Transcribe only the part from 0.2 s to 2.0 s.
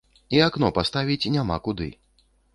І акно паставіць няма куды.